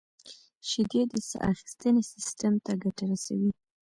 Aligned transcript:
•شیدې 0.69 1.01
د 1.11 1.13
ساه 1.29 1.45
اخیستنې 1.51 2.01
سیستم 2.11 2.53
ته 2.65 2.71
ګټه 2.83 3.03
رسوي. 3.11 3.51